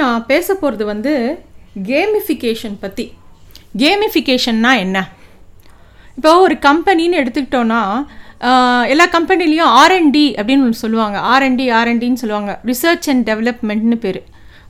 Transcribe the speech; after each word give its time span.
நான் 0.00 0.24
பேச 0.30 0.54
போகிறது 0.54 0.84
வந்து 0.92 1.12
கேமிஃபிகேஷன் 1.90 2.76
பற்றி 2.84 3.06
கேமிஃபிகேஷன்னா 3.82 4.72
என்ன? 4.84 4.98
இப்போ 6.16 6.30
ஒரு 6.44 6.54
கம்பெனின்னு 6.66 7.18
எடுத்துக்கிட்டோன்னா 7.20 7.82
எல்லா 8.92 9.06
கம்பெனிலையும் 9.14 9.70
ஆர்என்டி 9.80 10.24
அப்படின்னு 10.40 10.64
ஒன்று 10.66 10.82
சொல்லுவாங்க 10.82 11.18
ஆர்என்டி 11.32 11.66
ஆர்என்டின்னு 11.78 12.20
சொல்லுவாங்க. 12.22 12.52
ரிசர்ச் 12.70 13.08
அண்ட் 13.12 13.24
டெவலப்மெண்ட்னு 13.30 13.96
பேர். 14.04 14.20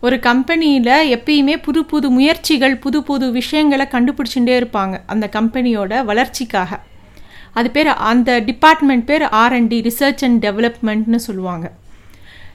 ஒரு 0.06 0.16
கம்பெனியில் 0.26 0.92
எப்பயுமே 1.16 1.54
புது 1.66 1.80
புது 1.92 2.08
முயற்சிகள் 2.16 2.76
புது 2.84 2.98
புது 3.08 3.26
விஷயங்களை 3.38 3.86
கண்டுபிடிச்சுட்டே 3.94 4.54
இருப்பாங்க 4.60 4.94
அந்த 5.14 5.28
கம்பெனியோட 5.36 6.02
வளர்ச்சிக்காக. 6.10 6.80
அது 7.58 7.68
பேர் 7.76 7.90
அந்த 8.10 8.30
டிபார்ட்மெண்ட் 8.48 9.06
பேர் 9.10 9.24
ஆர்என்டி 9.42 9.78
ரிசர்ச் 9.88 10.24
அண்ட் 10.28 10.46
டெவலப்மெண்ட்னு 10.46 11.20
சொல்லுவாங்க. 11.28 11.66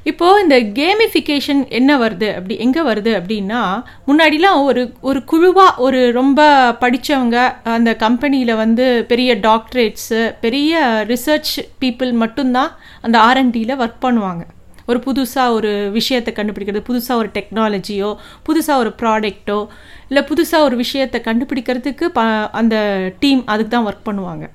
இப்போது 0.10 0.42
இந்த 0.44 0.58
கேமிஃபிகேஷன் 0.80 1.62
என்ன 1.80 1.92
வருது? 1.98 2.30
அப்படி 2.38 2.56
எங்கே 2.66 2.82
வருது 2.88 3.12
அப்படின்னா 3.20 3.62
முன்னாடிலாம் 4.08 4.58
ஒரு 4.70 4.82
ஒரு 5.10 5.20
குழுவாக 5.32 5.82
ஒரு 5.86 6.00
ரொம்ப 6.12 6.48
படித்தவங்க 6.82 7.38
அந்த 7.76 7.92
கம்பெனியில் 7.96 8.60
வந்து 8.64 8.88
பெரிய 9.12 9.36
டாக்டரேட்ஸு 9.48 10.20
பெரிய 10.46 10.82
ரிசர்ச் 11.12 11.54
பீப்புள் 11.84 12.12
மட்டும்தான் 12.24 12.74
அந்த 13.02 13.18
ஆர்என்டியில் 13.28 13.80
ஒர்க் 13.84 14.04
பண்ணுவாங்க. 14.08 14.44
ஒரு 14.92 15.00
புதுசாக 15.06 15.56
ஒரு 15.58 15.72
விஷயத்தை 15.92 16.32
கண்டுபிடிக்கிறது 16.38 16.82
புதுசாக 16.90 17.22
ஒரு 17.22 17.30
டெக்னாலஜியோ 17.38 18.10
புதுசாக 18.48 18.82
ஒரு 18.84 18.94
ப்ராடக்டோ 19.02 19.60
இல்லை 20.08 20.24
புதுசாக 20.32 20.68
ஒரு 20.68 20.76
விஷயத்தை 20.76 21.22
கண்டுபிடிக்கிறதுக்கு 21.28 22.06
ப 22.18 22.22
அந்த 22.62 22.76
டீம் 23.20 23.42
அதுக்கு 23.46 23.74
தான் 23.76 23.88
ஒர்க் 23.90 24.08
பண்ணுவாங்க. 24.10 24.46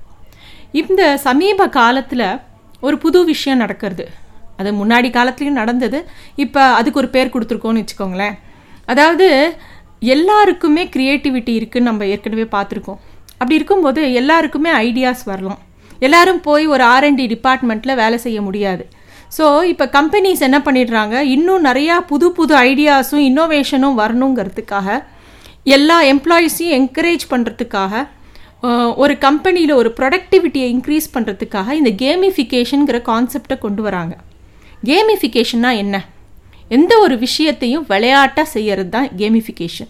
இந்த 0.81 1.03
சமீப 1.27 1.69
காலத்தில் 1.81 2.27
ஒரு 2.87 2.97
புது 2.97 3.19
விஷயம் 3.33 3.63
நடக்கிறது. 3.65 4.05
அது 4.59 4.69
முன்னாடி 4.81 5.09
காலத்துலேயும் 5.17 5.59
நடந்தது. 5.61 5.99
இப்போ 6.43 6.61
அதுக்கு 6.79 7.01
ஒரு 7.01 7.09
பேர் 7.15 7.33
கொடுத்துருக்கோன்னு 7.33 7.81
வச்சுக்கோங்களேன். 7.83 8.35
அதாவது 8.93 9.27
எல்லாருக்குமே 10.15 10.83
க்ரியேட்டிவிட்டி 10.93 11.53
இருக்குதுன்னு 11.59 11.89
நம்ம 11.91 12.05
ஏற்கனவே 12.13 12.45
பார்த்துருக்கோம். 12.55 12.99
அப்படி 13.39 13.59
இருக்கும்போது 13.59 14.01
எல்லாருக்குமே 14.19 14.71
ஐடியாஸ் 14.85 15.23
வரலாம். 15.31 15.61
எல்லாரும் 16.07 16.41
போய் 16.47 16.65
ஒரு 16.73 16.83
ஆர்என்டி 16.93 17.25
டிபார்ட்மெண்ட்டில் 17.33 17.99
வேலை 18.01 18.17
செய்ய 18.25 18.39
முடியாது. 18.47 18.83
ஸோ 19.37 19.45
இப்போ 19.71 19.85
கம்பெனிஸ் 19.95 20.45
என்ன 20.47 20.57
பண்ணிடுறாங்க? 20.67 21.15
இன்னும் 21.35 21.65
நிறையா 21.69 21.95
புது 22.11 22.27
புது 22.37 22.53
ஐடியாஸும் 22.69 23.25
இன்னோவேஷனும் 23.29 23.99
வரணுங்கிறதுக்காக 24.01 24.87
எல்லா 25.75 25.97
எம்ப்ளாயீஸையும் 26.13 26.75
என்கரேஜ் 26.79 27.25
பண்ணுறதுக்காக 27.33 28.05
ஒரு 29.03 29.13
கம்பெனியில் 29.25 29.73
ஒரு 29.81 29.89
ப்ரொடக்டிவிட்டியை 29.99 30.69
இன்க்ரீஸ் 30.75 31.13
பண்ணுறதுக்காக 31.15 31.75
இந்த 31.81 31.91
கேமிஃபிகேஷனுங்கிற 32.01 32.97
கான்செப்டை 33.11 33.57
கொண்டு 33.65 33.81
வராங்க. 33.85 34.15
கேமிஃபிகேஷன்னா 34.87 35.69
என்ன? 35.83 35.95
எந்த 36.75 36.93
ஒரு 37.05 37.15
விஷயத்தையும் 37.17 37.85
விளையாட்டாக 37.87 38.47
செய்கிறது 38.55 38.89
தான் 38.89 39.07
கேமிஃபிகேஷன் 39.21 39.89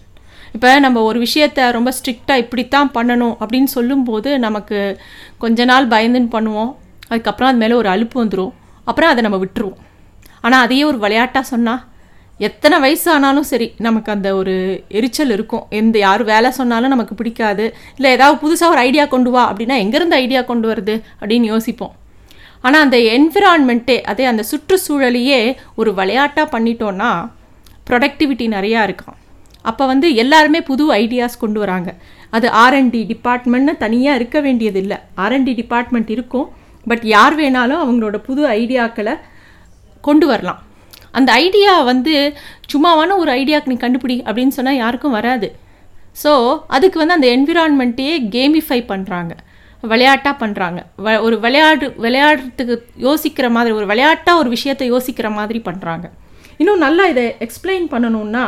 இப்போ 0.54 0.70
நம்ம 0.84 1.02
ஒரு 1.08 1.18
விஷயத்த 1.26 1.66
ரொம்ப 1.76 1.90
ஸ்ட்ரிக்டாக 1.98 2.42
இப்படித்தான் 2.42 2.90
பண்ணணும் 2.94 3.34
அப்படின்னு 3.42 3.70
சொல்லும்போது 3.74 4.30
நமக்கு 4.46 4.78
கொஞ்ச 5.38 5.64
நாள் 5.70 5.86
பயந்துன்னு 5.92 6.30
பண்ணுவோம். 6.36 6.72
அதுக்கப்புறம் 7.10 7.50
அது 7.50 7.60
மேலே 7.62 7.74
ஒரு 7.74 7.88
அலுப்பு 7.94 8.16
வந்துடும் 8.22 8.52
அப்புறம் 8.84 9.10
அதை 9.12 9.22
நம்ம 9.26 9.38
விட்டுருவோம். 9.44 9.78
ஆனால் 10.40 10.64
அதையே 10.64 10.84
ஒரு 10.90 10.98
விளையாட்டாக 10.98 11.50
சொன்னால் 11.52 11.84
எத்தனை 12.48 12.76
வயசு 12.86 13.06
ஆனாலும் 13.14 13.48
சரி 13.52 13.66
நமக்கு 13.86 14.12
அந்த 14.12 14.28
ஒரு 14.40 14.54
எரிச்சல் 14.98 15.32
இருக்கும். 15.36 15.64
எந்த 15.80 15.96
யார் 16.06 16.22
வேலை 16.32 16.50
சொன்னாலும் 16.50 16.94
நமக்கு 16.96 17.14
பிடிக்காது. 17.14 17.64
இல்லை 17.96 18.10
ஏதாவது 18.16 18.36
புதுசாக 18.44 18.74
ஒரு 18.74 18.82
ஐடியா 18.88 19.06
கொண்டு 19.14 19.30
வா 19.30 19.52
அப்படின்னா 19.52 19.78
எங்கேருந்து 19.84 20.20
ஐடியா 20.24 20.42
கொண்டு 20.42 20.68
வருது 20.72 20.96
அப்படின்னு 21.20 21.52
யோசிப்போம். 21.54 21.94
ஆனால் 22.66 22.84
அந்த 22.86 22.98
என்விரான்மெண்ட்டே 23.16 23.96
அதே 24.12 24.24
அந்த 24.32 24.42
சுற்றுச்சூழலையே 24.50 25.40
ஒரு 25.80 25.90
விளையாட்டாக 25.98 26.46
பண்ணிட்டோன்னா 26.54 27.10
ப்ரொடக்டிவிட்டி 27.88 28.46
நிறையா 28.56 28.80
இருக்கும். 28.88 29.16
அப்போ 29.70 29.84
வந்து 29.92 30.08
எல்லாருமே 30.22 30.60
புது 30.68 30.84
ஐடியாஸ் 31.02 31.42
கொண்டு 31.44 31.58
வராங்க. 31.62 31.90
அது 32.36 32.46
ஆர்என்டி 32.64 33.00
டிபார்ட்மெண்ட்னு 33.12 33.72
தனியாக 33.84 34.18
இருக்க 34.20 34.38
வேண்டியது 34.46 34.78
இல்லை 34.84 34.98
ஆர்என்டி 35.22 35.52
டிபார்ட்மெண்ட் 35.60 36.10
இருக்கும். 36.16 36.46
பட் 36.90 37.04
யார் 37.14 37.34
வேணாலும் 37.40 37.82
அவங்களோட 37.84 38.16
புது 38.28 38.42
ஐடியாக்களை 38.60 39.14
கொண்டு 40.08 40.26
வரலாம். 40.32 40.60
அந்த 41.18 41.30
ஐடியா 41.44 41.72
வந்து 41.90 42.14
சும்மாவான 42.72 43.16
ஒரு 43.22 43.30
ஐடியாக்கு 43.40 43.70
நீ 43.72 43.76
கண்டுபிடி 43.84 44.16
அப்படின்னு 44.28 44.56
சொன்னால் 44.58 44.80
யாருக்கும் 44.82 45.16
வராது. 45.18 45.48
ஸோ 46.22 46.32
அதுக்கு 46.76 46.98
வந்து 47.02 47.16
அந்த 47.18 47.28
என்விரான்மெண்ட்டையே 47.36 48.14
கேமிஃபை 48.34 48.80
பண்ணுறாங்க 48.92 49.32
விளையாட்டாக 49.82 50.34
பண்ணுறாங்க 50.42 50.80
வ 51.04 51.20
ஒரு 51.26 51.36
விளையாடு 51.40 51.86
விளையாடுறதுக்கு 52.04 52.74
யோசிக்கிற 53.06 53.46
மாதிரி 53.50 53.74
ஒரு 53.78 53.86
விளையாட்டாக 53.86 54.40
ஒரு 54.42 54.48
விஷயத்தை 54.56 54.86
யோசிக்கிற 54.92 55.28
மாதிரி 55.38 55.60
பண்ணுறாங்க 55.68 56.06
இன்னும் 56.60 56.84
நல்லா 56.86 57.04
இதை 57.06 57.24
எக்ஸ்பிளைன் 57.46 57.86
பண்ணணுன்னா 57.92 58.44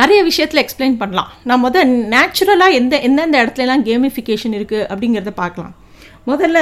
நிறைய 0.00 0.20
விஷயத்தில் 0.28 0.62
எக்ஸ்பிளைன் 0.62 0.96
பண்ணலாம். 1.00 1.30
நான் 1.48 1.62
முதல் 1.64 1.90
நேச்சுரலாக 2.14 2.76
எந்த 2.78 2.94
எந்தெந்த 2.98 3.36
இடத்துலலாம் 3.42 3.84
கேமிஃபிகேஷன் 3.88 4.54
இருக்குது 4.58 4.86
அப்படிங்கிறத 4.90 5.32
பார்க்கலாம். 5.42 5.74
முதல்ல 6.26 6.58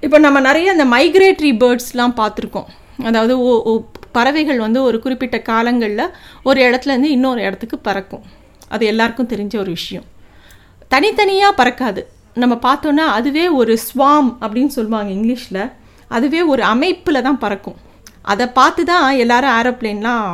இப்போ 0.00 0.18
நம்ம 0.18 0.40
நிறைய 0.40 0.72
இந்த 0.72 0.86
மைக்ரேட்டரி 0.94 1.52
பேர்ட்ஸ்லாம் 1.62 2.14
பார்த்துருக்கோம். 2.20 2.68
அதாவது 3.04 3.34
ஓ 3.38 3.52
ஓ 3.70 3.72
பறவைகள் 4.12 4.58
வந்து 4.58 4.82
ஒரு 4.82 4.98
குறிப்பிட்ட 5.00 5.38
காலங்களில் 5.38 6.04
ஒரு 6.42 6.60
இடத்துல 6.68 6.92
இருந்து 6.94 7.10
இன்னொரு 7.10 7.40
இடத்துக்கு 7.42 7.78
பறக்கும். 7.78 8.24
அது 8.68 8.86
எல்லாருக்கும் 8.86 9.30
தெரிஞ்ச 9.32 9.56
ஒரு 9.58 9.70
விஷயம். 9.70 10.06
தனித்தனியாக 10.88 11.58
பறக்காது. 11.60 12.02
நம்ம 12.42 12.54
பார்த்தோன்னா 12.68 13.04
அதுவே 13.18 13.44
ஒரு 13.60 13.74
ஸ்வாம் 13.88 14.30
அப்படின்னு 14.42 14.72
சொல்லுவாங்க 14.76 15.10
இங்கிலீஷில். 15.16 15.62
அதுவே 16.16 16.40
ஒரு 16.52 16.62
அமைப்பில் 16.72 17.26
தான் 17.26 17.42
பறக்கும். 17.44 17.78
அதை 18.32 18.46
பார்த்து 18.58 18.82
தான் 18.92 19.06
எல்லாரும் 19.24 19.54
ஏரோப்ளேன்லாம் 19.58 20.24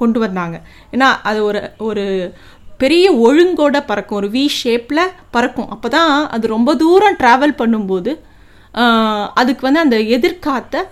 கொண்டு 0.00 0.18
வந்தாங்க. 0.24 0.56
ஏன்னா 0.94 1.08
அது 1.28 1.38
ஒரு 1.48 1.60
ஒரு 1.88 2.04
பெரிய 2.82 3.06
ஒழுங்கோட 3.26 3.78
பறக்கும். 3.90 4.18
ஒரு 4.20 4.28
வி 4.36 4.44
ஷேப்பில் 4.60 5.02
பறக்கும். 5.34 5.70
அப்போ 5.74 5.88
தான் 5.96 6.12
அது 6.34 6.54
ரொம்ப 6.56 6.70
தூரம் 6.82 7.18
ட்ராவல் 7.22 7.58
பண்ணும்போது 7.62 8.12
அதுக்கு 9.40 9.62
வந்து 9.68 9.84
அந்த 9.86 9.96
எதிர்காத்த 10.16 10.84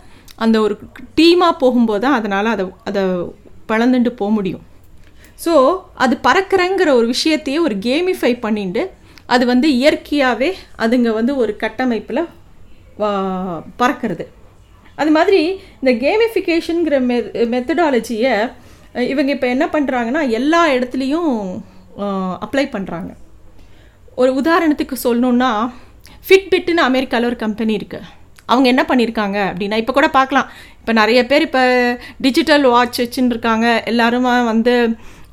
அந்த 0.45 0.57
ஒரு 0.67 0.75
டீமாக 1.19 1.61
போகும்போது 1.63 2.03
தான் 2.05 2.17
அதனால் 2.19 2.49
அதை 2.55 2.65
அதை 2.89 3.03
பழந்துட்டு 3.71 4.11
போக 4.21 4.31
முடியும். 4.39 4.65
ஸோ 5.45 5.53
அது 6.05 6.15
பறக்கிறங்கிற 6.27 6.89
ஒரு 7.01 7.07
விஷயத்தையே 7.15 7.59
ஒரு 7.67 7.77
கேமிஃபை 7.87 8.33
பண்ணிட்டு 8.47 8.83
அது 9.35 9.45
வந்து 9.53 9.69
இயற்கையாகவே 9.81 10.51
அதுங்க 10.85 11.11
வந்து 11.21 11.33
ஒரு 11.43 11.53
கட்டமைப்பில் 11.65 12.23
பறக்கிறது. 13.81 14.25
அது 15.01 15.11
மாதிரி 15.17 15.41
இந்த 15.81 15.93
கேமிஃபிகேஷனுங்கிற 16.05 16.97
மெ 17.11 17.17
மெத்தடாலஜியை 17.55 18.33
இவங்க 19.13 19.31
இப்போ 19.37 19.49
என்ன 19.55 19.67
பண்ணுறாங்கன்னா 19.75 20.23
எல்லா 20.39 20.63
இடத்துலையும் 20.77 21.35
அப்ளை 22.45 22.65
பண்ணுறாங்க 22.75 23.11
ஒரு 24.23 24.31
உதாரணத்துக்கு 24.41 24.97
சொல்லணுன்னா 25.07 25.51
ஃபிட்பிட்னு 26.29 26.83
அமெரிக்காவில் 26.89 27.29
ஒரு 27.31 27.39
கம்பெனி 27.45 27.75
இருக்குது 27.81 28.09
அவங்க 28.53 28.67
என்ன 28.73 28.83
பண்ணியிருக்காங்க 28.91 29.39
அப்படின்னா 29.51 29.77
இப்போ 29.83 29.93
கூட 29.99 30.09
பார்க்கலாம். 30.17 30.49
இப்போ 30.81 30.93
நிறைய 31.01 31.21
பேர் 31.31 31.45
இப்போ 31.47 31.63
டிஜிட்டல் 32.25 32.65
வாட்ச் 32.75 33.01
வச்சுன்னு 33.03 33.33
இருக்காங்க. 33.35 33.67
எல்லாருமா 33.91 34.33
வந்து 34.53 34.75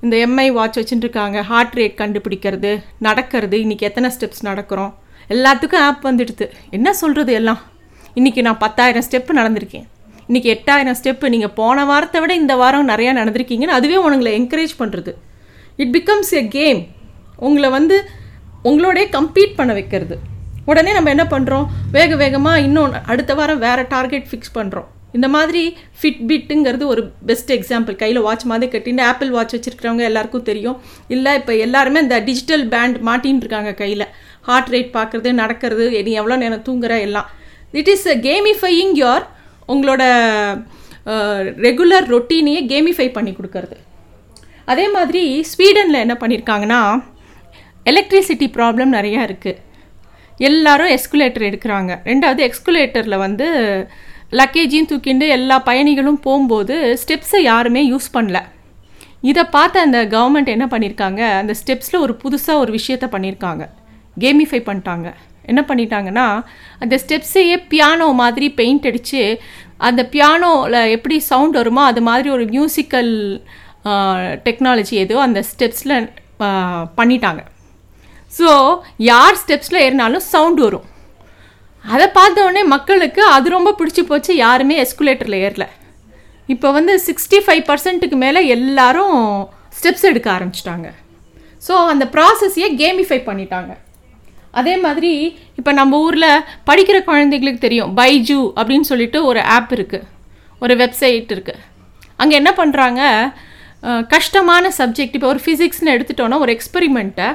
இந்த 0.02 0.16
எம்ஐ 0.28 0.52
வாட்ச் 0.52 0.80
வச்சுட்டுருக்காங்க 0.80 1.41
ஹார்ட் 1.41 1.74
ரேட் 1.74 2.00
கண்டுபிடிக்கிறது 2.02 2.84
நடக்கிறது. 3.00 3.58
இன்றைக்கி 3.58 3.80
எத்தனை 3.80 4.12
ஸ்டெப்ஸ் 4.19 4.46
நடக்கிறோம்? 4.46 4.94
எல்லாத்துக்கும் 5.30 5.84
ஆப் 5.88 6.06
வந்துடுது 6.06 6.52
என்ன 6.69 6.94
சொல்கிறது 6.94 7.34
எல்லாம்? 7.34 7.59
இன்றைக்கி 8.16 8.41
நான் 8.41 8.58
பத்தாயிரம் 8.58 9.03
ஸ்டெப்பு 9.09 9.38
நடந்திருக்கேன். 9.40 9.88
இன்றைக்கி 10.30 10.50
எட்டாயிரம் 10.53 10.96
ஸ்டெப்பு 11.03 11.30
நீங்கள் 11.30 11.50
போன 11.50 11.85
வாரத்தை 11.85 12.22
விட 12.22 12.35
இந்த 12.35 12.56
வாரம் 12.56 12.90
நிறையா 12.90 13.12
நடந்திருக்கீங்கன்னு 13.19 13.75
அதுவே 13.80 13.96
உங்களை 13.96 14.41
என்கரேஜ் 14.41 14.75
பண்ணுறது 14.80 15.13
இட் 15.76 15.97
பிகம்ஸ் 15.97 16.32
எ 16.32 16.47
கேம் 16.47 16.88
உங்களை 17.38 17.70
வந்து 17.70 18.09
உங்களோடய 18.64 19.05
கம்பீட் 19.17 19.55
பண்ண 19.55 19.73
வைக்கிறது. 19.73 20.20
உடனே 20.66 20.93
நம்ம 20.93 21.09
என்ன 21.09 21.23
பண்ணுறோம் 21.23 21.66
வேக 21.91 22.16
வேகமாக 22.16 22.59
இன்னும் 22.59 22.93
அடுத்த 23.05 23.35
வாரம் 23.35 23.59
வேறு 23.59 23.85
டார்கெட் 23.90 24.26
ஃபிக்ஸ் 24.32 24.55
பண்ணுறோம் 24.58 24.88
இந்த 25.17 25.28
மாதிரி 25.35 25.64
ஃபிட்பிட்டுங்கிறது 25.99 26.85
ஒரு 26.93 27.03
பெஸ்ட் 27.29 27.52
எக்ஸாம்பிள் 27.58 27.96
கையில் 28.02 28.19
வாட்ச் 28.28 28.46
மாதிரி 28.52 28.69
கட்டின்னு 28.73 29.03
ஆப்பிள் 29.11 29.31
வாட்ச் 29.35 29.55
வச்சுருக்கிறவங்க 29.55 30.03
எல்லாருக்கும் 30.09 30.47
தெரியும். 30.49 30.78
இல்லை 31.16 31.34
இப்போ 31.41 31.53
எல்லாருமே 31.66 32.02
இந்த 32.05 32.17
டிஜிட்டல் 32.29 32.66
பேண்ட் 32.73 32.97
மாட்டின்னு 33.09 33.43
இருக்காங்க 33.43 33.73
கையில். 33.81 34.05
ஹார்ட் 34.49 34.72
ரேட் 34.75 34.91
பார்க்குறது 34.97 35.31
நடக்கிறது 35.41 35.85
நீ 36.08 36.14
எவ்வளோ 36.22 36.37
நேரம் 36.43 36.66
தூங்குற 36.69 36.96
எல்லாம். 37.08 37.29
இட் 37.81 37.91
இஸ் 37.93 38.08
கேமிஃபையிங் 38.28 38.96
யோர் 39.03 39.25
உங்களோட 39.73 40.03
ரெகுலர் 41.66 42.05
ரொட்டீனையே 42.14 42.61
கேமிஃபை 42.72 43.08
பண்ணி 43.17 43.31
கொடுக்கறது. 43.35 43.78
அதே 44.72 44.85
மாதிரி 44.96 45.23
ஸ்வீடனில் 45.52 46.03
என்ன 46.05 46.16
பண்ணியிருக்காங்கன்னா 46.22 46.81
எலக்ட்ரிசிட்டி 47.91 48.47
ப்ராப்ளம் 48.58 48.91
நிறையா 48.97 49.22
இருக்குது 49.28 49.61
எல்லாரும் 50.49 50.91
எஸ்குலேட்டர் 50.96 51.46
எடுக்கிறாங்க. 51.49 51.91
ரெண்டாவது 52.09 52.41
எக்ஸ்குலேட்டரில் 52.47 53.23
வந்து 53.25 53.47
லக்கேஜையும் 54.40 54.90
தூக்கிண்டு 54.91 55.26
எல்லா 55.38 55.58
பயணிகளும் 55.68 56.22
போகும்போது 56.28 56.76
ஸ்டெப்ஸை 57.02 57.41
யாருமே 57.52 57.82
யூஸ் 57.91 58.08
பண்ணல. 58.16 58.40
இதை 59.29 59.44
பார்த்து 59.56 59.78
அந்த 59.85 60.00
கவர்மெண்ட் 60.16 60.50
என்ன 60.56 60.66
பண்ணியிருக்காங்க 60.74 61.22
அந்த 61.41 61.53
ஸ்டெப்ஸில் 61.59 62.03
ஒரு 62.06 62.14
புதுசாக 62.24 62.62
ஒரு 62.64 62.72
விஷயத்த 62.78 63.06
பண்ணியிருக்காங்க 63.14 63.64
கேமிஃபை 64.24 64.59
பண்ணிட்டாங்க. 64.68 65.08
என்ன 65.52 65.62
பண்ணிட்டாங்கன்னா 65.70 66.26
அந்த 66.84 66.96
ஸ்டெப்ஸையே 67.03 67.58
பியானோ 67.72 68.08
மாதிரி 68.22 68.47
பெயிண்ட் 68.59 68.88
அடித்து 68.90 69.22
அந்த 69.88 70.02
பியானோவில் 70.14 70.79
எப்படி 70.96 71.18
சவுண்ட் 71.32 71.58
வருமோ 71.62 71.84
அது 71.91 72.02
மாதிரி 72.09 72.29
ஒரு 72.35 72.46
மியூசிக்கல் 72.56 73.14
டெக்னாலஜி 74.47 74.96
ஏதோ 75.06 75.18
அந்த 75.28 75.40
ஸ்டெப்ஸில் 75.52 75.96
பண்ணிட்டாங்க. 77.00 77.41
ஸோ 78.38 78.50
யார் 79.12 79.41
ஸ்டெப்ஸில் 79.44 79.84
ஏறினாலும் 79.85 80.26
சவுண்ட் 80.34 80.59
வரும். 80.66 80.88
அதை 81.93 82.05
பார்த்த 82.17 82.45
உடனே 82.45 82.63
மக்களுக்கு 82.75 83.22
அது 83.35 83.47
ரொம்ப 83.55 83.69
பிடிச்சி 83.79 84.03
போச்சு 84.09 84.31
யாருமே 84.45 84.75
எஸ்குலேட்டரில் 84.84 85.41
ஏறல. 85.45 85.66
இப்போ 86.53 86.67
வந்து 86.78 86.93
சிக்ஸ்டி 87.07 87.37
ஃபைவ் 87.45 87.63
பர்சன்ட்டுக்கு 87.69 88.17
மேலே 88.23 88.41
எல்லாரும் 88.55 89.17
ஸ்டெப்ஸ் 89.78 90.07
எடுக்க 90.11 90.28
ஆரம்பிச்சிட்டாங்க. 90.35 90.87
ஸோ 91.67 91.73
அந்த 91.93 92.05
ப்ராசஸையே 92.16 92.69
கேமிஃபை 92.81 93.19
பண்ணிட்டாங்க. 93.29 93.72
அதே 94.59 94.75
மாதிரி 94.84 95.13
இப்போ 95.59 95.72
நம்ம 95.79 95.97
ஊரில் 96.05 96.43
படிக்கிற 96.69 96.97
குழந்தைங்களுக்கு 97.09 97.66
தெரியும் 97.66 97.91
பைஜூ 97.99 98.40
அப்படின்னு 98.59 98.90
சொல்லிட்டு 98.91 99.19
ஒரு 99.29 99.41
ஆப் 99.55 99.73
இருக்குது 99.78 100.07
ஒரு 100.63 100.75
வெப்சைட் 100.83 101.33
இருக்குது 101.35 101.66
அங்கே 102.22 102.35
என்ன 102.41 102.51
பண்ணுறாங்க 102.59 103.01
கஷ்டமான 104.13 104.72
சப்ஜெக்ட் 104.78 105.17
இப்போ 105.17 105.29
ஒரு 105.33 105.41
ஃபிசிக்ஸ்னு 105.43 105.93
எடுத்துட்டோன்னா 105.95 106.37
ஒரு 106.43 106.51
எக்ஸ்பெரிமெண்ட்டை 106.57 107.28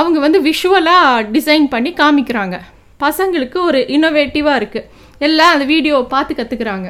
அவங்க 0.00 0.18
வந்து 0.24 0.38
விஷுவலாக 0.48 1.22
டிசைன் 1.36 1.64
பண்ணி 1.74 1.90
காமிக்கிறாங்க. 2.02 2.56
பசங்களுக்கு 3.04 3.58
ஒரு 3.68 3.80
இன்னோவேட்டிவாக 3.96 4.60
இருக்குது 4.60 4.88
எல்லாம் 5.26 5.52
அந்த 5.54 5.64
வீடியோவை 5.72 6.04
பார்த்து 6.14 6.32
கற்றுக்குறாங்க 6.40 6.88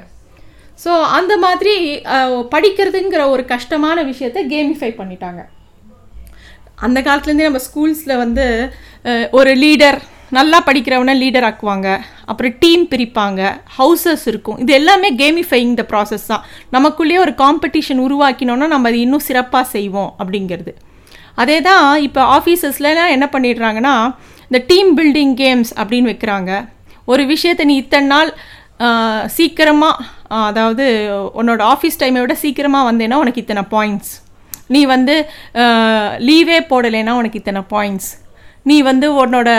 ஸோ 0.82 0.90
அந்த 1.18 1.32
மாதிரி 1.44 1.74
படிக்கிறதுங்கிற 2.54 3.22
ஒரு 3.34 3.42
கஷ்டமான 3.54 3.98
விஷயத்தை 4.10 4.40
கேமிஃபை 4.52 4.90
பண்ணிட்டாங்க. 4.98 5.40
அந்த 6.86 6.98
காலத்துலேருந்தே 7.06 7.48
நம்ம 7.48 7.62
ஸ்கூல்ஸில் 7.68 8.20
வந்து 8.24 8.44
ஒரு 9.38 9.52
லீடர் 9.62 9.98
நல்லா 10.36 10.58
படிக்கிறவனை 10.68 11.14
லீடர் 11.22 11.46
ஆக்குவாங்க. 11.48 11.88
அப்புறம் 12.30 12.54
டீம் 12.62 12.82
பிரிப்பாங்க. 12.92 13.40
ஹவுசஸ் 13.78 14.24
இருக்கும். 14.32 14.58
இது 14.62 14.72
எல்லாமே 14.80 15.08
கேமிஃபைங் 15.22 15.72
த 15.80 15.84
ப்ராசஸ் 15.92 16.26
தான். 16.32 16.44
நமக்குள்ளேயே 16.76 17.20
ஒரு 17.26 17.32
காம்படிஷன் 17.42 18.02
உருவாக்கினோன்னா 18.06 18.66
நம்ம 18.74 18.88
அது 18.90 18.98
இன்னும் 19.06 19.26
சிறப்பாக 19.28 19.66
செய்வோம் 19.76 20.10
அப்படிங்கிறது. 20.20 20.74
அதே 21.42 21.56
தான் 21.68 21.86
இப்போ 22.08 22.20
ஆஃபீஸஸ்லாம் 22.36 23.14
என்ன 23.16 23.28
பண்ணிடுறாங்கன்னா 23.34 23.94
இந்த 24.50 24.58
டீம் 24.70 24.90
பில்டிங் 24.98 25.34
கேம்ஸ் 25.42 25.70
அப்படின்னு 25.80 26.10
வைக்கிறாங்க. 26.12 26.50
ஒரு 27.12 27.22
விஷயத்தை 27.32 27.64
நீ 27.70 27.74
இத்தனை 27.82 28.06
நாள் 28.14 28.30
சீக்கிரமாக 29.36 30.04
அதாவது 30.48 30.84
உன்னோட 31.40 31.60
ஆஃபீஸ் 31.74 32.00
டைமை 32.00 32.20
விட 32.22 32.34
சீக்கிரமாக 32.44 32.88
வந்தேன்னா 32.90 33.16
உனக்கு 33.22 33.42
இத்தனை 33.44 33.62
பாயிண்ட்ஸ் 33.74 34.12
நீ 34.74 34.80
வந்து 34.94 35.14
லீவே 36.28 36.58
போடலைன்னா 36.70 37.12
உனக்கு 37.20 37.40
இத்தனை 37.42 37.62
பாயிண்ட்ஸ் 37.74 38.10
நீ 38.70 38.76
வந்து 38.90 39.06
உன்னோட 39.22 39.50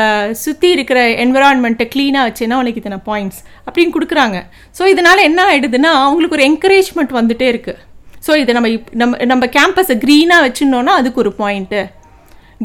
சுற்றி 0.43 0.69
இருக்கிற 0.75 0.99
என்விரான்மெண்ட்டை 1.23 1.85
க்ளீனாக 1.93 2.27
வச்சேன்னா 2.27 2.59
உனக்கு 2.63 2.81
இத்தனை 2.81 2.99
பாயிண்ட்ஸ் 3.09 3.39
அப்படின்னு 3.67 3.95
கொடுக்குறாங்க. 3.95 4.37
ஸோ 4.77 4.83
இதனால் 4.93 5.25
என்ன 5.29 5.39
ஆகிடுதுன்னா 5.49 5.91
அவங்களுக்கு 6.05 6.37
ஒரு 6.37 6.47
என்கரேஜ்மெண்ட் 6.49 7.13
வந்துகிட்டே 7.19 7.47
இருக்குது 7.53 7.79
ஸோ 8.25 8.31
இதை 8.41 8.53
நம்ம 8.57 8.69
இப் 8.75 8.89
நம்ம 9.01 9.25
நம்ம 9.31 9.45
கேம்பஸை 9.57 9.95
க்ரீனாக 10.03 10.45
வச்சுருந்தோன்னா 10.47 10.95
அதுக்கு 11.01 11.21
ஒரு 11.23 11.33
பாயிண்ட்டு 11.41 11.81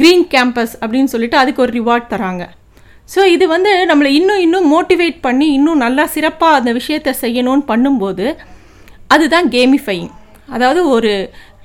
க்ரீன் 0.01 0.25
கேம்பஸ் 0.35 0.75
அப்படின்னு 0.83 1.13
சொல்லிட்டு 1.15 1.37
அதுக்கு 1.43 1.63
ஒரு 1.65 1.73
ரிவார்ட் 1.81 2.07
தராங்க. 2.13 2.45
ஸோ 3.13 3.21
இது 3.35 3.45
வந்து 3.55 3.73
நம்மளை 3.91 4.11
இன்னும் 4.19 4.43
இன்னும் 4.47 4.69
மோட்டிவேட் 4.75 5.19
பண்ணி 5.27 5.47
இன்னும் 5.57 5.83
நல்லா 5.85 6.05
சிறப்பாக 6.15 6.59
அந்த 6.61 6.71
விஷயத்தை 6.79 7.13
செய்யணும்னு 7.23 7.65
பண்ணும்போது 7.73 8.27
அதுதான் 9.15 9.49
கேமிஃபையிங் 9.57 10.13
அதாவது 10.55 10.81
ஒரு 10.95 11.13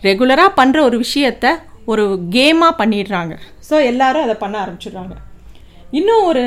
ரெகுலராக 0.08 0.52
பண்ணுற 0.60 0.80
ஒரு 0.90 0.98
விஷயத்த 1.06 1.46
ஒரு 1.92 2.04
கேமாக 2.36 2.74
பண்ணிடுறாங்க. 2.82 3.34
ஸோ 3.70 3.76
எல்லாரும் 3.92 4.26
அதை 4.26 4.36
பண்ண 4.44 4.56
ஆரம்பிச்சிடுறாங்க. 4.64 5.14
இன்னும் 6.00 6.26
ஒரு 6.32 6.44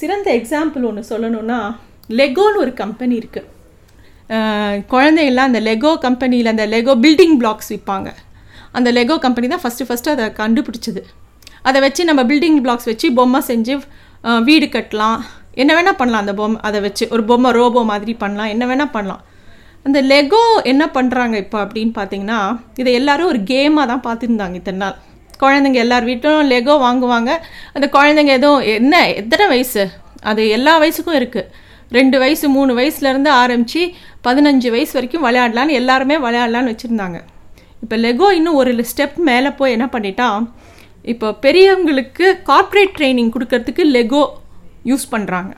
சிறந்த 0.00 0.28
எக்ஸாம்பிள் 0.38 0.86
ஒன்று 0.88 1.10
சொல்லணும்னா 1.12 1.60
லெகோன்னு 2.18 2.62
ஒரு 2.64 2.72
கம்பெனி 2.82 3.14
இருக்குது 3.22 3.46
குழந்தையெல்லாம் 4.92 5.48
அந்த 5.50 5.60
லெகோ 5.68 5.90
கம்பெனியில் 6.06 6.52
அந்த 6.52 6.64
லெகோ 6.74 6.94
பில்டிங் 7.04 7.36
பிளாக்ஸ் 7.40 7.70
விற்பாங்க 7.72 8.08
அந்த 8.76 8.88
லெகோ 8.98 9.16
கம்பெனி 9.24 9.46
தான் 9.54 9.62
ஃபஸ்ட்டு 9.64 9.86
ஃபஸ்ட்டு 9.88 10.12
அதை 10.14 10.26
கண்டுபிடிச்சது. 10.40 11.02
அதை 11.68 11.78
வச்சு 11.86 12.02
நம்ம 12.10 12.22
பில்டிங் 12.30 12.60
பிளாக்ஸ் 12.64 12.88
வச்சு 12.90 13.08
பொம்மை 13.18 13.40
செஞ்சு 13.50 13.74
வீடு 14.48 14.66
கட்டலாம். 14.76 15.18
என்ன 15.62 15.70
வேணால் 15.76 15.98
பண்ணலாம் 16.00 16.22
அந்த 16.24 16.34
பொம்மை 16.40 16.58
அதை 16.68 16.78
வச்சு. 16.86 17.04
ஒரு 17.14 17.22
பொம்மை 17.30 17.50
ரோபோ 17.58 17.80
மாதிரி 17.92 18.12
பண்ணலாம். 18.22 18.50
என்ன 18.54 18.64
வேணால் 18.70 18.94
பண்ணலாம். 18.96 19.22
அந்த 19.86 19.98
லெகோ 20.12 20.42
என்ன 20.72 20.84
பண்ணுறாங்க 20.96 21.34
இப்போ 21.44 21.58
அப்படின்னு 21.64 21.92
பார்த்தீங்கன்னா 21.98 22.38
இதை 22.80 22.90
எல்லோரும் 22.98 23.30
ஒரு 23.32 23.40
கேமாக 23.50 23.86
தான் 23.92 24.02
பார்த்துருந்தாங்க 24.06 24.58
இத்தனை 24.60 24.80
நாள். 24.84 24.96
குழந்தைங்க 25.42 25.78
எல்லார் 25.84 26.08
வீட்டிலும் 26.10 26.50
லெகோ 26.52 26.74
வாங்குவாங்க. 26.84 27.30
அந்த 27.76 27.86
குழந்தைங்க 27.96 28.32
எதுவும் 28.38 28.62
என்ன 28.76 29.00
எத்தனை 29.20 29.44
வயசு? 29.54 29.82
அது 30.30 30.42
எல்லா 30.56 30.72
வயசுக்கும் 30.82 31.18
இருக்குது 31.20 31.50
ரெண்டு 31.96 32.16
வயசு 32.22 32.46
மூணு 32.56 32.72
வயசுலேருந்து 32.78 33.30
ஆரம்பித்து 33.42 33.82
பதினஞ்சு 34.26 34.68
வயசு 34.76 34.92
வரைக்கும் 34.98 35.26
விளையாடலான்னு 35.26 35.78
எல்லாருமே 35.80 36.16
விளையாடலான்னு 36.24 36.72
வச்சுருந்தாங்க. 36.72 37.18
இப்போ 37.82 37.96
லெகோ 37.96 38.28
இன்னும் 38.30 38.54
ஒரு 38.54 38.84
ஸ்டெப் 38.90 39.16
மேலே 39.16 39.50
போய் 39.50 39.72
என்ன 39.72 39.86
பண்ணிட்டான் 39.92 40.48
இப்போ 41.02 41.36
பெரியவங்களுக்கு 41.40 42.26
கார்ப்பரேட் 42.42 42.94
ட்ரைனிங் 42.98 43.32
கொடுக்கறதுக்கு 43.34 43.84
லெகோ 43.96 44.22
யூஸ் 44.84 45.06
பண்ணுறாங்க 45.10 45.52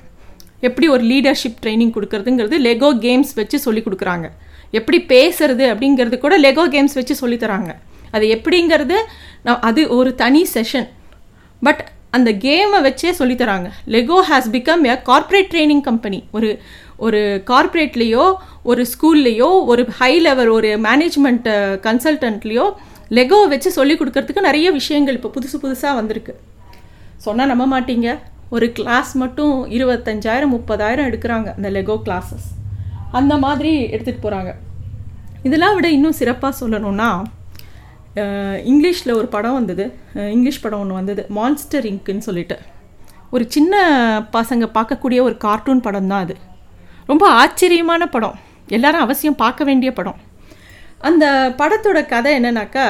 எப்படி 0.60 0.88
ஒரு 0.88 1.04
லீடர்ஷிப் 1.04 1.60
ட்ரைனிங் 1.62 1.92
கொடுக்கறதுங்கிறது 1.94 2.56
லெகோ 2.58 2.88
கேம்ஸ் 3.04 3.32
வச்சு 3.34 3.58
சொல்லி 3.58 3.80
கொடுக்குறாங்க. 3.80 4.26
எப்படி 4.70 4.98
பேசுறது 5.08 5.64
அப்படிங்கிறது 5.72 6.18
கூட 6.18 6.38
லெகோ 6.38 6.64
கேம்ஸ் 6.74 6.96
வச்சு 6.98 7.14
சொல்லித்தராங்க 7.20 7.70
அது 8.10 8.26
எப்படிங்கிறது 8.36 8.96
நான் 9.42 9.60
அது 9.60 9.88
ஒரு 9.88 10.14
தனி 10.14 10.46
செஷன் 10.54 10.88
பட் 11.62 11.82
அந்த 12.10 12.30
கேமை 12.30 12.78
வச்சே 12.86 13.10
சொல்லித் 13.10 13.40
தராங்க. 13.42 13.68
Lego 13.86 14.18
has 14.28 14.48
become 14.52 14.84
a 14.92 15.02
corporate 15.02 15.50
training 15.52 15.80
company 15.80 16.24
ஒரு 16.30 16.60
ஒரு 16.96 17.42
கார்ப்பரேட்லேயோ 17.46 18.24
ஒரு 18.70 18.82
ஸ்கூல்லையோ 18.92 19.48
ஒரு 19.72 19.82
ஹை 19.98 20.12
லெவல் 20.26 20.50
ஒரு 20.56 20.70
மேனேஜ்மெண்ட் 20.86 21.48
கன்சல்டன்ட்லேயோ 21.86 22.66
லெகோ 23.18 23.38
வச்சு 23.52 23.70
சொல்லி 23.76 23.94
கொடுக்கறதுக்கு 23.94 24.48
நிறைய 24.48 24.70
விஷயங்கள் 24.78 25.16
இப்போ 25.18 25.30
புதுசு 25.36 25.56
புதுசாக 25.62 25.98
வந்திருக்கு. 26.00 26.32
சொன்னால் 27.26 27.50
நம்ப 27.52 27.64
மாட்டீங்க. 27.72 28.08
ஒரு 28.56 28.66
கிளாஸ் 28.76 29.12
மட்டும் 29.22 29.54
இருபத்தஞ்சாயிரம் 29.76 30.52
முப்பதாயிரம் 30.56 31.08
எடுக்கிறாங்க 31.10 31.48
அந்த 31.58 31.68
லெகோ 31.76 31.96
கிளாஸஸ் 32.06 32.48
அந்த 33.18 33.34
மாதிரி 33.44 33.72
எடுத்துகிட்டு 33.94 34.24
போகிறாங்க 34.26 34.50
இதெல்லாம் 35.46 35.74
விட 35.76 35.88
இன்னும் 35.96 36.18
சிறப்பாக 36.20 36.54
சொல்லணும்னா 36.60 37.10
இங்கிலீஷில் 38.70 39.16
ஒரு 39.18 39.28
படம் 39.34 39.56
வந்தது. 39.58 39.84
இங்கிலீஷ் 40.34 40.62
படம் 40.64 40.80
ஒன்று 40.82 40.98
வந்தது. 40.98 41.22
மான்ஸ்டர் 41.36 41.86
இங்க்குன்னு 41.90 42.26
சொல்லிட்டு. 42.28 42.56
ஒரு 43.34 43.44
சின்ன 43.54 43.74
பசங்க 44.36 44.64
பார்க்கக்கூடிய 44.76 45.20
ஒரு 45.28 45.36
கார்ட்டூன் 45.46 45.84
படம் 45.86 46.10
தான் 46.12 46.24
அது. 46.24 46.36
ரொம்ப 47.10 47.24
ஆச்சரியமான 47.42 48.06
படம். 48.14 48.38
எல்லாரும் 48.76 49.04
அவசியம் 49.04 49.40
பார்க்க 49.44 49.68
வேண்டிய 49.68 49.90
படம். 49.98 50.18
அந்த 51.08 51.24
படத்தோட 51.60 51.98
கதை 52.12 52.30
என்னன்னாக்கா 52.38 52.86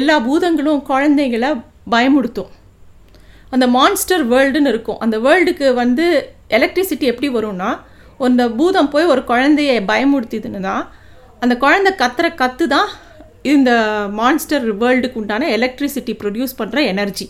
எல்லா 0.00 0.16
பூதங்களும் 0.26 0.82
குழந்தைகளை 0.90 1.50
பயமுடுத்தும். 1.94 2.50
அந்த 3.54 3.66
மான்ஸ்டர் 3.76 4.24
வேர்ல்டுன்னு 4.32 4.70
இருக்கும். 4.74 5.00
அந்த 5.04 5.16
வேர்ல்டுக்கு 5.26 5.66
வந்து 5.82 6.06
எலக்ட்ரிசிட்டி 6.58 7.06
எப்படி 7.12 7.28
வரும்னா 7.36 7.70
அந்த 8.26 8.42
பூதம் 8.58 8.92
போய் 8.92 9.10
ஒரு 9.14 9.22
குழந்தைய 9.32 9.72
தான் 10.68 10.84
அந்த 11.44 11.54
குழந்தை 11.64 11.90
கத்துற 12.02 12.26
கத்து 12.42 12.64
தான் 12.74 12.88
இந்த 13.54 13.70
மான்ஸ்டர் 14.20 14.64
வேர்ல்டுக்கு 14.82 15.18
உண்டான 15.20 15.48
எலக்ட்ரிசிட்டி 15.56 16.12
ப்ரொடியூஸ் 16.22 16.58
பண்ணுற 16.60 16.78
எனர்ஜி 16.92 17.26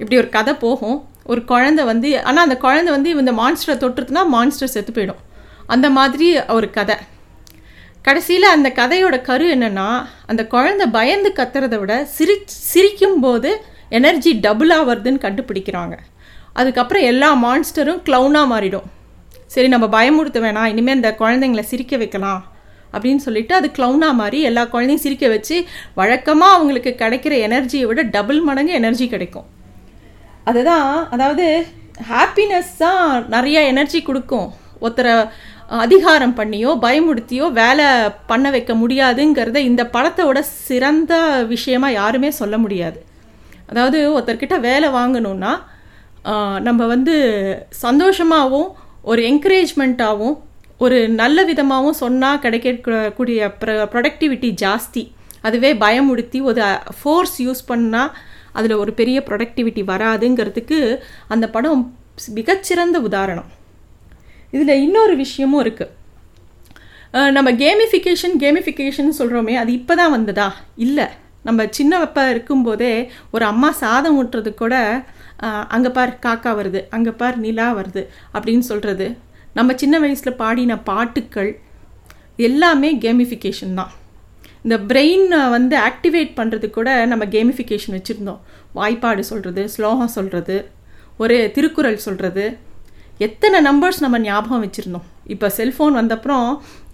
இப்படி 0.00 0.16
ஒரு 0.22 0.28
கதை 0.36 0.52
போகும். 0.64 0.98
ஒரு 1.30 1.40
குழந்தை 1.52 1.82
வந்து 1.90 2.08
ஆனால் 2.28 2.44
அந்த 2.46 2.56
குழந்தை 2.66 2.90
வந்து 2.96 3.10
இந்த 3.22 3.32
மான்ஸ்டரை 3.40 3.76
தொட்டுருதுன்னா 3.82 4.22
மான்ஸ்டர் 4.34 4.72
செத்து 4.74 4.92
போயிடும். 4.98 5.20
அந்த 5.74 5.86
மாதிரி 5.96 6.28
ஒரு 6.56 6.68
கதை. 6.76 6.96
கடைசியில் 8.06 8.54
அந்த 8.54 8.68
கதையோட 8.78 9.16
கரு 9.28 9.46
என்னென்னா 9.54 9.88
அந்த 10.30 10.42
குழந்தை 10.54 10.86
பயந்து 10.98 11.30
கத்துறத 11.38 11.76
விட 11.80 11.94
சிரி 12.16 12.36
சிரிக்கும் 12.70 13.18
போது 13.24 13.50
எனர்ஜி 13.98 14.32
டபுளாக 14.46 14.88
வருதுன்னு 14.90 15.24
கண்டுபிடிக்கிறாங்க. 15.26 15.96
அதுக்கப்புறம் 16.60 17.04
எல்லா 17.10 17.28
மான்ஸ்டரும் 17.44 18.00
க்ளவுனாக 18.06 18.50
மாறிடும். 18.52 18.86
சரி 19.54 19.68
நம்ம 19.74 19.86
பயமுறுத்த 19.96 20.38
வேணாம் 20.44 20.70
இனிமேல் 20.72 20.98
இந்த 20.98 21.10
குழந்தைங்கள 21.20 21.62
சிரிக்க 21.72 21.94
வைக்கலாம் 22.02 22.42
அப்படின்னு 22.94 23.22
சொல்லிட்டு 23.24 23.54
அது 23.58 23.68
க்ளவுனாக 23.76 24.18
மாறி 24.20 24.38
எல்லா 24.50 24.62
குழந்தையும் 24.72 25.04
சிரிக்க 25.04 25.26
வச்சு 25.34 25.56
வழக்கமாக 25.98 26.56
அவங்களுக்கு 26.56 26.92
கிடைக்கிற 27.02 27.34
எனர்ஜியை 27.46 27.84
விட 27.90 28.02
டபுள் 28.16 28.40
மடங்கு 28.48 28.72
எனர்ஜி 28.80 29.06
கிடைக்கும். 29.14 29.46
அதுதான் 30.50 30.88
அதாவது 31.14 31.46
ஹாப்பினஸ் 32.12 32.72
தான் 32.82 33.04
நிறைய 33.34 33.60
எனர்ஜி 33.72 34.00
கொடுக்கும். 34.08 34.48
ஒருத்தரை 34.84 35.14
அதிகாரம் 35.84 36.34
பண்ணியோ 36.38 36.70
பயமுடுத்தியோ 36.84 37.46
வேலை 37.58 37.86
பண்ண 38.30 38.46
வைக்க 38.54 38.72
முடியாதுங்கிறத 38.74 39.58
இந்த 39.70 39.82
படத்தோட 39.96 40.38
சிறந்த 40.66 41.12
விஷயமா 41.52 41.88
யாருமே 41.90 42.30
சொல்ல 42.38 42.54
முடியாது. 42.58 42.98
அதாவது 43.70 43.98
ஒருத்தர்கிட்ட 44.14 44.56
வேலை 44.60 44.88
வாங்கணும்னா 44.96 45.52
நம்ம 46.66 46.86
வந்து 46.94 47.14
சந்தோஷமாகவும் 47.84 48.70
ஒரு 49.10 49.20
என்கரேஜ்மெண்ட்டாகவும் 49.30 50.36
ஒரு 50.84 50.98
நல்ல 51.20 51.38
விதமாகவும் 51.50 52.00
சொன்னால் 52.02 52.42
கிடைக்கக்கூடிய 52.44 53.48
ப்ர 53.62 53.70
ப்ரொடக்டிவிட்டி 53.92 54.50
ஜாஸ்தி. 54.64 55.04
அதுவே 55.46 55.70
பயமுடுத்தி 55.84 56.38
ஒரு 56.50 56.62
ஃபோர்ஸ் 56.98 57.36
யூஸ் 57.46 57.62
பண்ணால் 57.70 58.12
அதில் 58.58 58.80
ஒரு 58.82 58.92
பெரிய 59.00 59.18
ப்ரொடக்டிவிட்டி 59.28 59.84
வராதுங்கிறதுக்கு 59.92 60.80
அந்த 61.34 61.46
படம் 61.56 61.82
மிகச்சிறந்த 62.38 62.96
உதாரணம். 63.08 63.48
இதில் 64.52 64.82
இன்னொரு 64.86 65.14
விஷயமும் 65.24 65.62
இருக்குது 65.64 65.96
நம்ம 67.36 67.50
கேமிஃபிகேஷன் 67.64 68.36
கேமிஃபிகேஷன் 68.42 69.18
சொல்கிறோமே 69.20 69.54
அது 69.62 69.70
இப்போ 69.78 69.94
தான் 70.00 70.14
வந்ததா? 70.16 70.48
இல்லை. 70.86 71.06
நம்ம 71.48 71.66
சின்ன 71.78 71.92
வெப்ப 72.02 72.22
இருக்கும்போதே 72.32 72.92
ஒரு 73.34 73.44
அம்மா 73.52 73.70
சாதம் 73.82 74.16
ஊட்டுறது 74.20 74.50
கூட 74.62 74.74
அங்கே 75.74 75.90
பார் 75.96 76.12
காக்கா 76.24 76.50
வருது 76.58 76.80
அங்கே 76.96 77.12
பார் 77.20 77.36
நிலா 77.44 77.66
வருது 77.78 78.02
அப்படின்னு 78.34 78.64
சொல்கிறது 78.70 79.06
நம்ம 79.58 79.74
சின்ன 79.82 79.98
வயசில் 80.02 80.38
பாடின 80.42 80.76
பாட்டுக்கள் 80.90 81.50
எல்லாமே 82.48 82.90
கேமிஃபிகேஷன் 83.04 83.78
தான். 83.80 83.92
இந்த 84.64 84.76
பிரெயினை 84.90 85.40
வந்து 85.56 85.76
ஆக்டிவேட் 85.88 86.32
பண்ணுறது 86.40 86.66
கூட 86.78 86.88
நம்ம 87.12 87.24
கேமிஃபிகேஷன் 87.34 87.96
வச்சுருந்தோம். 87.96 88.40
வாய்ப்பாடு 88.78 89.22
சொல்கிறது 89.30 89.62
ஸ்லோகம் 89.74 90.14
சொல்கிறது 90.16 90.56
ஒரு 91.22 91.38
திருக்குறள் 91.56 92.04
சொல்கிறது 92.06 92.44
எத்தனை 93.26 93.58
நம்பர்ஸ் 93.68 93.98
நம்ம 94.04 94.18
ஞாபகம் 94.26 94.62
வச்சுருந்தோம்? 94.64 95.06
இப்போ 95.34 95.46
செல்ஃபோன் 95.56 95.94
வந்தப்புறம் 96.00 96.46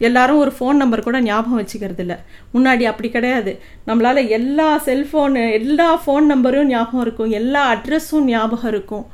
எல்லாரும் 0.06 0.40
ஒரு 0.45 0.52
ஃபோன் 0.56 0.80
நம்பர் 0.83 1.04
கூட 1.06 1.18
ஞாபகம் 1.28 1.61
வச்சுக்கிறது 1.61 2.02
இல்லை. 2.04 2.16
முன்னாடி 2.54 2.85
அப்படி 2.90 3.09
கிடையாது. 3.16 3.52
நம்மளால் 3.88 4.21
எல்லா 4.38 4.68
செல்ஃபோனு 4.88 5.45
எல்லா 5.59 5.88
ஃபோன் 6.02 6.26
நம்பரும் 6.33 6.71
ஞாபகம் 6.75 7.04
இருக்கும். 7.06 7.30
எல்லா 7.40 7.62
அட்ரஸும் 7.75 8.26
ஞாபகம் 8.33 8.71
இருக்கும். 8.73 9.04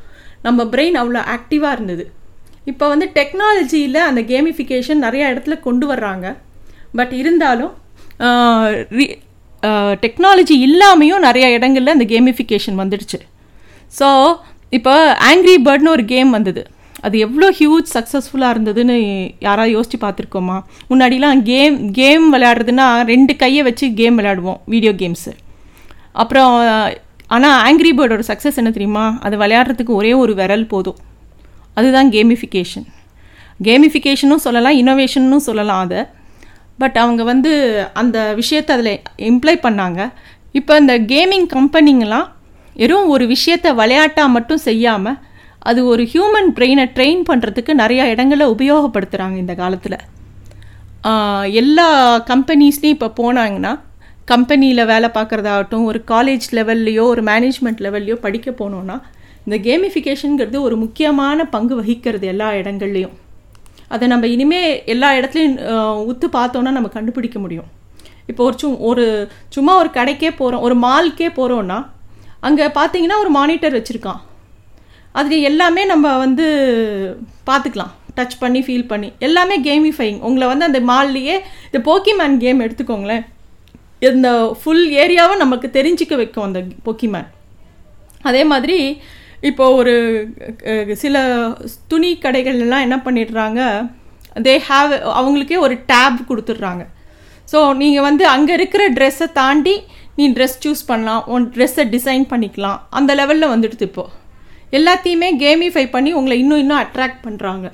நம்ம 0.47 0.65
பிரெயின் 0.75 0.99
அவ்வளோ 1.03 1.23
ஆக்டிவாக 1.35 1.77
இருந்தது. 1.77 2.07
இப்போ 2.71 2.85
வந்து 2.93 3.07
டெக்னாலஜியில் 3.19 4.01
அந்த 4.09 4.21
கேமிஃபிகேஷன் 4.33 5.05
நிறையா 5.07 5.29
இடத்துல 5.35 5.55
கொண்டு 5.69 5.87
வர்றாங்க. 5.93 6.27
பட் 6.99 7.15
இருந்தாலும் 7.21 7.73
டெக்னாலஜி 10.05 10.55
இல்லாமையும் 10.67 11.25
நிறையா 11.29 11.49
இடங்களில் 11.57 11.97
அந்த 11.97 12.07
கேமிஃபிகேஷன் 12.13 12.81
வந்துடுச்சு. 12.83 13.19
ஸோ 13.99 14.09
இப்போ 14.77 14.95
ஆங்க்ரி 15.31 15.55
பேர்ட்னு 15.67 15.95
ஒரு 15.97 16.05
கேம் 16.13 16.31
வந்தது. 16.37 16.63
அது 17.07 17.17
எவ்வளோ 17.27 17.47
ஹியூஜ் 17.59 17.89
சக்ஸஸ்ஃபுல்லாக 17.97 18.55
இருந்ததுன்னு 18.55 18.97
யாராவது 19.47 19.73
யோசிச்சு 19.77 19.99
பார்த்துருக்கோமா? 20.05 20.57
முன்னாடிலாம் 20.91 21.41
கேம் 21.51 21.77
கேம் 21.99 22.27
விளையாடுறதுன்னா 22.35 22.87
ரெண்டு 23.13 23.35
கையை 23.43 23.63
வச்சு 23.69 23.87
கேம் 24.01 24.19
விளையாடுவோம் 24.19 24.61
வீடியோ 24.73 24.93
கேம்ஸு 25.03 25.33
அப்புறம் 26.23 26.53
ஆனால் 27.35 27.59
ஆங்கிரி 27.67 27.91
பேர்டோட 27.99 28.23
சக்ஸஸ் 28.31 28.59
என்ன 28.61 28.71
தெரியுமா? 28.77 29.05
அது 29.25 29.35
விளையாடுறதுக்கு 29.43 29.93
ஒரே 30.01 30.13
ஒரு 30.23 30.33
விரல் 30.41 30.67
போதும். 30.73 30.99
அதுதான் 31.79 32.09
கேமிஃபிகேஷன் 32.17 32.87
கேமிஃபிகேஷனும் 33.69 34.45
சொல்லலாம் 34.47 34.77
இன்னோவேஷனும் 34.81 35.47
சொல்லலாம் 35.49 35.83
அதை. 35.85 36.01
பட் 36.83 36.97
அவங்க 37.03 37.23
வந்து 37.31 37.51
அந்த 38.01 38.19
விஷயத்தை 38.41 38.73
அதில் 38.77 38.95
இம்ப்ளை 39.31 39.55
பண்ணாங்க. 39.67 40.01
இப்போ 40.59 40.73
இந்த 40.83 40.95
கேமிங் 41.13 41.47
கம்பெனிங்கெலாம் 41.57 42.27
வெறும் 42.81 43.11
ஒரு 43.15 43.25
விஷயத்தை 43.35 43.71
விளையாட்டாக 43.81 44.35
மட்டும் 44.37 44.65
செய்யாமல் 44.69 45.19
அது 45.71 45.81
ஒரு 45.93 46.03
ஹியூமன் 46.13 46.51
பிரெயினை 46.57 46.85
ட்ரெயின் 46.97 47.23
பண்ணுறதுக்கு 47.31 47.73
நிறையா 47.83 48.05
இடங்களில் 48.13 48.53
உபயோகப்படுத்துகிறாங்க 48.55 49.37
இந்த 49.45 49.55
காலத்தில். 49.63 49.99
எல்லா 51.61 51.89
கம்பெனிஸ்லேயும் 52.31 52.97
இப்போ 52.97 53.09
போனாங்கன்னா 53.21 53.73
கம்பெனியில் 54.33 54.89
வேலை 54.93 55.09
பார்க்குறதாகட்டும் 55.17 55.87
ஒரு 55.91 55.99
காலேஜ் 56.13 56.47
லெவல்லையோ 56.59 57.05
ஒரு 57.13 57.23
மேனேஜ்மெண்ட் 57.31 57.83
லெவல்லையோ 57.87 58.17
படிக்க 58.27 58.51
போனோன்னா 58.61 58.97
இந்த 59.47 59.57
கேமிஃபிகேஷனுங்கிறது 59.67 60.59
ஒரு 60.67 60.77
முக்கியமான 60.83 61.47
பங்கு 61.55 61.75
வகிக்கிறது 61.81 62.27
எல்லா 62.33 62.49
இடங்கள்லையும். 62.61 63.15
அதை 63.95 64.05
நம்ம 64.13 64.27
இனிமேல் 64.35 64.69
எல்லா 64.93 65.09
இடத்துலையும் 65.19 65.57
உத்து 66.11 66.27
பார்த்தோன்னா 66.39 66.71
நம்ம 66.77 66.91
கண்டுபிடிக்க 66.97 67.39
முடியும். 67.45 67.71
இப்போ 68.31 68.43
ஒரு 68.49 68.57
சு 68.63 68.69
ஒரு 68.91 69.05
சும்மா 69.57 69.73
ஒரு 69.83 69.91
கடைக்கே 69.97 70.31
போகிறோம் 70.41 70.65
ஒரு 70.67 70.77
மால்க்கே 70.87 71.31
போகிறோன்னா 71.39 71.79
அங்கே 72.49 72.67
பார்த்தீங்கன்னா 72.79 73.19
ஒரு 73.25 73.33
மானிட்டர் 73.39 73.77
வச்சுருக்கான். 73.79 74.21
அது 75.21 75.35
எல்லாமே 75.51 75.83
நம்ம 75.93 76.07
வந்து 76.25 76.47
பார்த்துக்கலாம் 77.49 77.93
டச் 78.17 78.37
பண்ணி 78.43 78.61
ஃபீல் 78.67 78.91
பண்ணி. 78.93 79.09
எல்லாமே 79.27 79.57
கேமிஃபைங் 79.69 80.19
உங்களை 80.29 80.47
வந்து 80.53 80.69
அந்த 80.69 80.81
மால்லையே 80.91 81.37
இந்த 81.69 81.79
போக்கிமேன் 81.89 82.37
கேம் 82.45 82.65
எடுத்துக்கோங்களேன். 82.67 83.25
இந்த 84.11 84.29
ஃபுல் 84.61 84.85
ஏரியாவை 85.03 85.35
நமக்கு 85.43 85.69
தெரிஞ்சிக்க 85.79 86.15
வைக்கும் 86.21 86.47
அந்த 86.49 86.61
போக்கிமேன் 86.87 87.29
அதே 88.29 88.43
மாதிரி 88.53 88.79
இப்போ 89.51 89.65
ஒரு 89.81 89.95
சில 91.03 91.17
துணி 91.91 92.11
கடைகள்லாம் 92.25 92.85
என்ன 92.87 92.97
பண்ணிடுறாங்க? 93.07 93.61
தே 94.47 94.55
ஹாவ் 94.69 94.93
அவங்களுக்கே 95.19 95.59
ஒரு 95.67 95.75
டேப் 95.93 96.19
கொடுத்துட்றாங்க. 96.29 96.85
ஸோ 97.53 97.59
நீங்கள் 97.81 98.07
வந்து 98.09 98.25
அங்கே 98.35 98.53
இருக்கிற 98.59 98.83
ட்ரெஸ்ஸை 98.99 99.29
தாண்டி 99.41 99.75
நீ 100.19 100.25
ட்ரெஸ் 100.37 100.61
சூஸ் 100.65 100.89
பண்ணலாம். 100.91 101.23
உன் 101.35 101.47
ட்ரெஸ்ஸை 101.55 101.85
டிசைன் 101.95 102.27
பண்ணிக்கலாம். 102.33 102.79
அந்த 102.99 103.11
லெவலில் 103.21 103.53
வந்துடுது 103.55 103.87
இப்போ. 103.91 104.05
எல்லாத்தையுமே 104.73 105.29
கேமிஃபை 105.45 105.85
பண்ணி 105.95 106.11
உங்களை 106.19 106.37
இன்னும் 106.43 106.63
இன்னும் 106.65 106.83
அட்ராக்ட் 106.85 107.23
பண்ணுறாங்க 107.27 107.67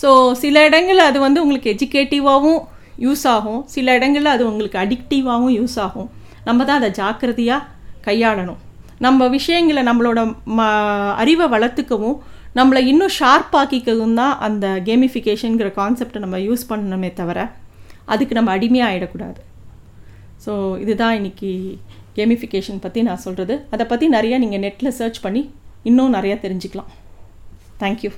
ஸோ 0.00 0.10
சில 0.42 0.62
இடங்களில் 0.68 1.08
அது 1.08 1.18
வந்து 1.26 1.42
உங்களுக்கு 1.44 1.72
எஜுகேட்டிவாகவும் 1.74 2.62
யூஸ் 3.04 3.24
ஆகும். 3.34 3.60
சில 3.74 3.94
இடங்களில் 3.98 4.34
அது 4.34 4.44
உங்களுக்கு 4.50 4.78
அடிக்டிவாகவும் 4.82 5.54
யூஸ் 5.58 5.76
ஆகும். 5.86 6.08
நம்ம 6.48 6.60
தான் 6.68 6.80
அதை 6.80 6.90
ஜாக்கிரதையாக 7.00 7.66
கையாளணும். 8.06 8.60
நம்ம 9.04 9.28
விஷயங்களை 9.36 9.82
நம்மளோட 9.88 10.20
ம 10.58 10.66
அறிவை 11.22 11.46
வளர்த்துக்கவும் 11.54 12.16
நம்மளை 12.58 12.80
இன்னும் 12.90 13.14
ஷார்ப்பாக்கிக்கவும் 13.18 14.14
தான் 14.20 14.34
அந்த 14.46 14.66
கேமிஃபிகேஷனுங்கிற 14.88 15.70
கான்செப்டை 15.80 16.20
நம்ம 16.24 16.38
யூஸ் 16.48 16.68
பண்ணணுமே 16.70 17.10
தவிர 17.20 17.38
அதுக்கு 18.12 18.34
நம்ம 18.38 18.52
அடிமையாக 18.56 18.90
ஆகிடக்கூடாது 18.90 19.40
ஸோ 20.44 20.52
இதுதான் 20.84 21.16
இன்றைக்கி 21.18 21.50
கேமிஃபிகேஷன் 22.18 22.82
பற்றி 22.84 23.02
நான் 23.08 23.22
சொல்கிறது 23.26 23.54
அதை 23.74 23.84
பற்றி 23.92 24.08
நிறையா 24.16 24.38
நீங்கள் 24.42 24.62
நெட்டில் 24.66 24.96
சர்ச் 25.00 25.20
பண்ணி 25.24 25.42
இன்னும் 25.84 26.14
நிறையா 26.14 26.36
தெரிஞ்சுக்கலாம். 26.44 26.90
தேங்க்யூ 27.80 28.10